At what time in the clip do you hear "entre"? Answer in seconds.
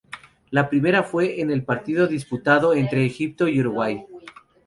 2.73-3.05